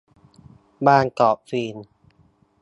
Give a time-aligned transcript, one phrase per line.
[0.87, 1.77] บางกอกฟิล์ม